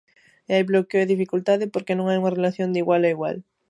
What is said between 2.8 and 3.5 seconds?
igual a igual.